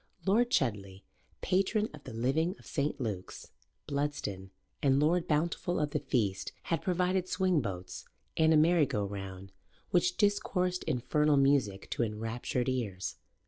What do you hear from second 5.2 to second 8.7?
Bountiful of the feast, had provided swing boats and a